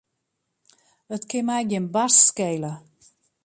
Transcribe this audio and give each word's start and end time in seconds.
It 1.15 1.23
kin 1.29 1.45
my 1.47 1.61
gjin 1.69 1.85
barst 1.93 2.19
skele. 2.27 2.71